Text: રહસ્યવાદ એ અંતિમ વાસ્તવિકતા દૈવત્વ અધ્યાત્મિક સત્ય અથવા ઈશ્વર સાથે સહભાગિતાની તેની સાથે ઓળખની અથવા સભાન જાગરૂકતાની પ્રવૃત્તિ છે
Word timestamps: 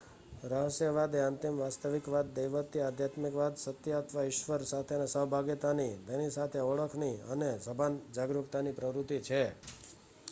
રહસ્યવાદ 0.43 1.15
એ 1.15 1.19
અંતિમ 1.23 1.59
વાસ્તવિકતા 1.59 2.21
દૈવત્વ 2.31 2.55
અધ્યાત્મિક 2.85 3.35
સત્ય 3.65 3.99
અથવા 3.99 4.25
ઈશ્વર 4.25 4.65
સાથે 4.65 4.99
સહભાગિતાની 5.05 5.93
તેની 6.09 6.33
સાથે 6.33 6.65
ઓળખની 6.65 7.13
અથવા 7.27 7.53
સભાન 7.63 8.01
જાગરૂકતાની 8.13 8.77
પ્રવૃત્તિ 8.77 9.23
છે 9.23 9.41